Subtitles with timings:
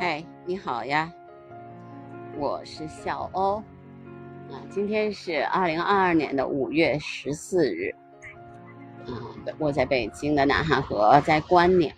[0.00, 1.12] 嗨，你好呀，
[2.38, 3.56] 我是小欧
[4.48, 4.56] 啊。
[4.70, 7.94] 今天是二零二二年的五月十四日，
[9.04, 9.12] 啊，
[9.58, 11.92] 我在北京的南汉河在观鸟。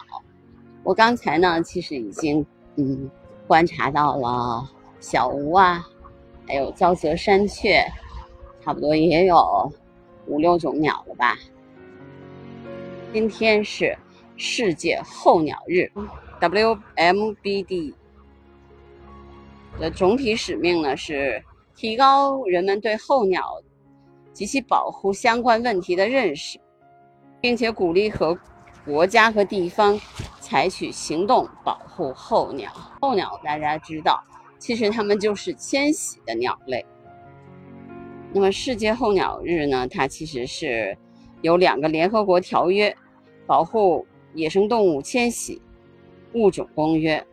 [0.83, 2.45] 我刚才呢，其实已经
[2.75, 3.09] 嗯
[3.47, 5.87] 观察到了小吴啊，
[6.49, 7.87] 还有沼泽山雀，
[8.65, 9.73] 差不多也有
[10.27, 11.39] 五六种鸟了吧。
[13.13, 13.97] 今天是
[14.37, 15.89] 世界候鸟日。
[16.43, 17.95] WMBD
[19.79, 21.41] 的总体使命呢是
[21.77, 23.63] 提高人们对候鸟
[24.33, 26.59] 及其保护相关问题的认识，
[27.41, 28.37] 并且鼓励和
[28.85, 29.97] 国家和地方
[30.41, 32.73] 采取行动保护候鸟。
[33.01, 34.21] 候鸟大家知道，
[34.59, 36.85] 其实它们就是迁徙的鸟类。
[38.33, 40.99] 那么世界候鸟日呢，它其实是
[41.41, 42.97] 有两个联合国条约
[43.47, 45.63] 保护野生动物迁徙。
[46.35, 47.25] 物种公约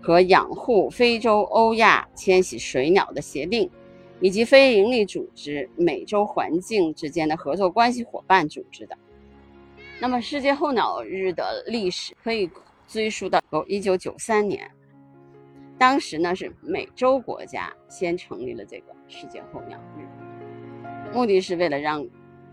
[0.00, 3.70] 和养护非洲欧亚迁徙水鸟的协定，
[4.20, 8.98] 以及非营利组织美洲环境之间的合作关系伙伴组织的。
[10.00, 12.50] 那么，世界候鸟日的历史可以
[12.88, 14.68] 追溯到一九九三年，
[15.78, 22.04] 当时呢是美洲国家先成立了这个世界候鸟日，目的是为了让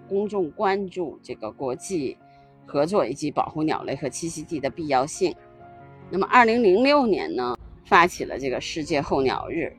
[0.08, 2.16] 公众关注这个国际
[2.68, 5.36] 合作以及保护鸟类和栖息地的必要性。
[6.12, 9.72] 那么，二零零六年呢，发起了这个世界候鸟日，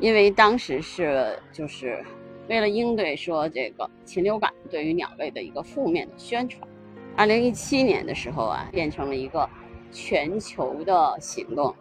[0.00, 2.04] 因为当时是就是
[2.48, 6.68] 为了应对说这个禽流感对于鸟类的一个负面的宣传。
[7.14, 9.48] 二零一七年的时候啊，变成了一个
[9.92, 11.72] 全球的行动。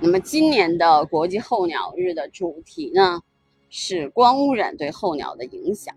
[0.00, 3.22] 那么，今年的国际候鸟日的主题呢，
[3.70, 5.94] 是光污染对候鸟的影响。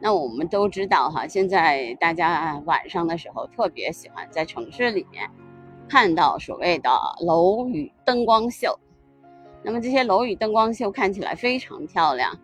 [0.00, 5.28] 那我们都知道哈，现在大家晚上的时候特别喜欢在城市里面
[5.88, 8.78] 看到所谓的楼宇灯光秀。
[9.62, 12.38] 那么这些楼宇灯光秀看起来非常漂亮，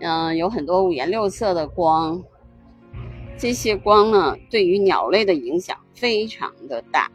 [0.00, 2.22] 嗯，有很多五颜六色的光。
[3.36, 7.10] 这些光呢，对于鸟类的影响非常的大，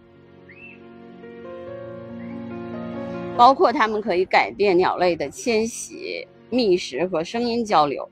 [3.37, 8.09] 包括它们可以改变鸟类的迁徙、觅食和声音交流。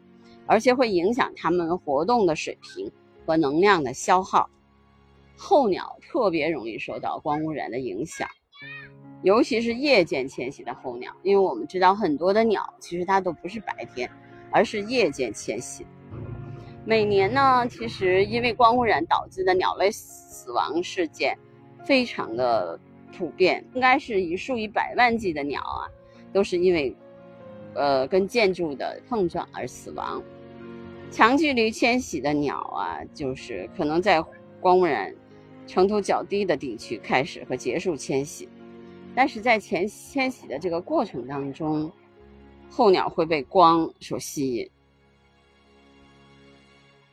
[0.52, 2.92] 而且会影响它们活动的水平
[3.26, 4.50] 和能量的消耗。
[5.38, 8.28] 候鸟特别容易受到光污染的影响，
[9.24, 14.12] 尤其是夜间迁徙的候鸟，因为我们知道很多的鸟其实它都不是白天，
[14.52, 15.86] 而是夜间迁徙。
[16.84, 21.34] 每年呢，其实因为光污染导致的鸟类死亡事件
[21.86, 22.78] 非常的
[23.18, 25.88] 普遍，应该是以数以百万计的鸟啊，
[26.34, 26.94] 都是因为
[27.74, 30.22] 呃跟建筑的碰撞而死亡。
[31.12, 34.24] 长距离迁徙的鸟啊，就是可能在
[34.62, 35.14] 光污染
[35.68, 38.48] 程度较低的地区开始和结束迁徙，
[39.14, 41.92] 但是在迁迁徙的这个过程当中，
[42.70, 44.70] 候鸟会被光所吸引，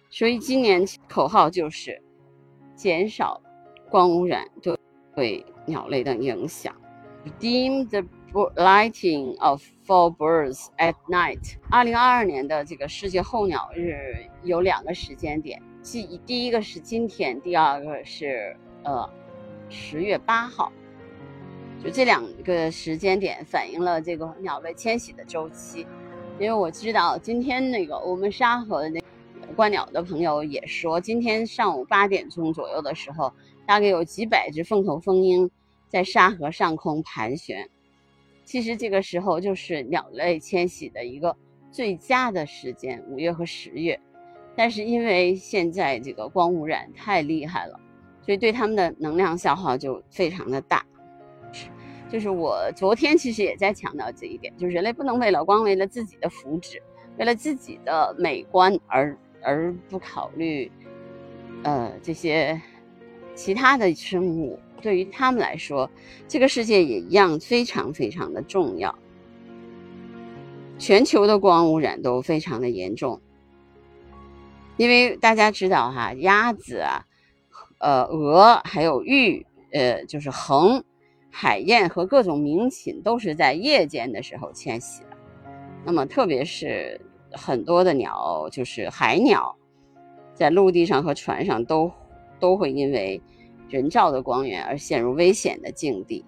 [0.08, 2.00] 所以今年口号就是
[2.76, 3.40] 减少
[3.90, 4.78] 光污染对
[5.16, 6.74] 对鸟类的影响
[7.40, 11.54] ，Deem the lighting of Four birds at night。
[11.70, 13.96] 二零二二年的这个世界候鸟日
[14.42, 19.08] 有两个时间点，即第一个是今天，第二个是呃
[19.70, 20.70] 十月八号。
[21.82, 25.86] 就这两个时间点反映了这个鸟类迁徙的周期。
[26.38, 29.00] 因为我知道今天那个我们沙河的那
[29.56, 33.32] 观鸟的朋友也说，今天上午八点钟左右的时候，
[33.66, 35.50] 大概有几百只凤头蜂鹰
[35.88, 37.66] 在沙河上空盘旋。
[38.48, 41.36] 其实这个时候就是鸟类迁徙的一个
[41.70, 44.00] 最佳的时间，五月和十月。
[44.56, 47.78] 但是因为现在这个光污染太厉害了，
[48.22, 50.82] 所以对它们的能量消耗就非常的大。
[52.08, 56.78] 就是我昨天其实也在强调这一点，就是人类不能为了光为了自己的福祉，
[57.18, 60.72] 为了自己的美观而而不考虑，
[61.64, 62.58] 呃这些
[63.34, 64.58] 其他的生物。
[64.80, 65.90] 对于他们来说，
[66.28, 68.96] 这个世界也一样非常非常的重要。
[70.78, 73.20] 全球的光污染都非常的严重，
[74.76, 77.04] 因为大家知道哈，鸭子啊、
[77.80, 80.82] 呃鹅还有鹬，呃就是鸻、
[81.30, 85.16] 海燕和各种鸣禽都是在夜间的时候迁徙的。
[85.84, 87.00] 那么特别是
[87.32, 89.56] 很多的鸟，就是海鸟，
[90.34, 91.90] 在陆地上和船上都
[92.38, 93.20] 都会因为。
[93.68, 96.24] 人造的光源而陷入危险的境地。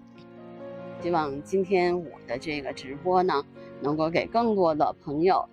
[1.01, 3.43] 希望今天我的这个直播呢，
[3.81, 5.43] 能够给更多的朋友，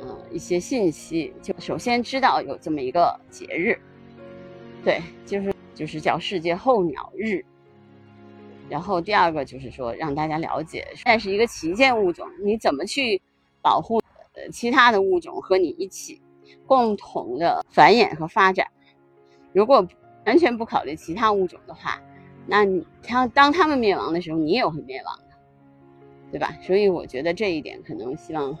[0.00, 1.34] 嗯，一些信息。
[1.42, 3.76] 就首先知道有这么一个节日，
[4.84, 7.44] 对，就是就是叫世界候鸟日。
[8.68, 13.20] 然后第二个就是说，让大家了解，但是一个旗舰物种，你怎么去
[13.60, 14.00] 保护
[14.34, 16.20] 呃其他的物种和你一起
[16.66, 18.66] 共同的繁衍和发展？
[19.54, 19.84] 如果
[20.26, 22.00] 完全不考虑其他物种的话，
[22.46, 25.36] 那你它当它们灭亡的时候，你也会灭亡的，
[26.32, 26.56] 对吧？
[26.62, 28.56] 所以我觉得这一点可能希望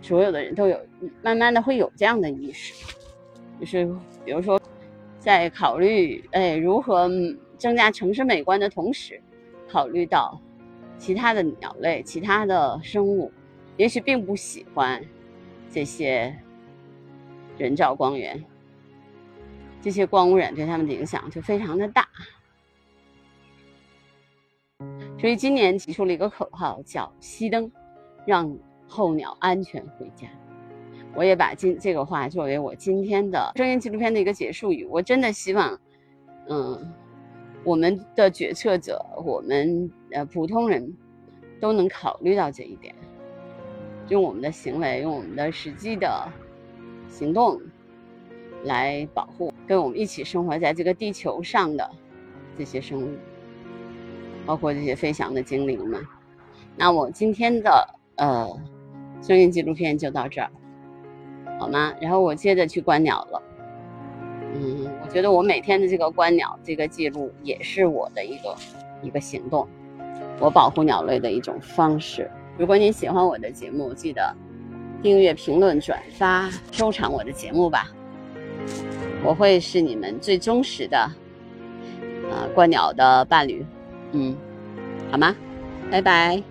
[0.00, 0.78] 所有的人都有
[1.22, 2.94] 慢慢的会有这样的意识，
[3.60, 3.84] 就是
[4.24, 4.60] 比如说
[5.18, 7.08] 在考虑哎如何
[7.56, 9.20] 增加城市美观的同时。
[9.66, 10.40] 考虑到
[10.98, 13.32] 其他的鸟类、其他的生物，
[13.76, 15.02] 也许并不喜欢
[15.68, 16.32] 这些
[17.58, 18.44] 人造光源，
[19.84, 22.08] 这些光污染对他们的影响就非常的大。
[25.20, 27.70] 所以今年提出了一个口号，叫“熄灯，
[28.26, 28.56] 让
[28.88, 30.26] 候鸟安全回家”。
[31.14, 34.86] 我也把今这个话作为我今天的声音纪录片的一个结束语。
[34.86, 35.78] 我真的希望，
[36.48, 36.92] 嗯。
[37.62, 40.94] 我们的决策者，我们呃普通人，
[41.60, 42.94] 都能考虑到这一点，
[44.08, 46.30] 用我们的行为，用我们的实际的
[47.08, 47.58] 行动，
[48.64, 51.90] 来保护跟我们一起生活在这个地球上的
[52.58, 53.08] 这些生物，
[54.44, 56.02] 包括这些飞翔的精灵们。
[56.76, 58.48] 那我今天的呃
[59.22, 60.50] 声音纪录片就到这儿，
[61.58, 61.94] 好吗？
[62.00, 63.42] 然后我接着去观鸟了。
[64.54, 68.56] 嗯，我觉得我每天的这个观鸟这个记录也是我的一个
[69.02, 69.66] 一个行动，
[70.40, 72.30] 我保护鸟类的一种方式。
[72.56, 74.32] 如果你喜欢我的节目，记得
[75.02, 77.88] 订阅、评论、转发、收藏我的节目吧。
[79.22, 83.64] 我会是你们最忠实的啊观鸟的伴侣。
[84.12, 84.36] 嗯，
[85.10, 85.34] 好吗？
[85.90, 86.42] 拜拜。